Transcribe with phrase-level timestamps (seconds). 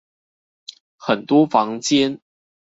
[0.97, 2.21] 很多房間